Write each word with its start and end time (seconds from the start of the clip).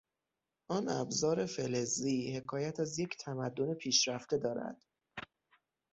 آن 0.69 0.89
ابزار 0.89 1.45
فلزی 1.45 2.35
حکایت 2.37 2.79
از 2.79 2.99
یک 2.99 3.17
تمدن 3.17 3.73
پیشرفته 3.73 4.37
دارد. 4.37 4.81